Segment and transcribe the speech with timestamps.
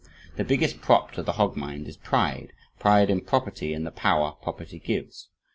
[0.35, 4.31] The biggest prop to the hog mind is pride pride in property and the power
[4.31, 5.27] property gives.